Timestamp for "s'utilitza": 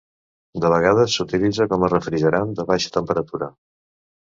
1.19-1.69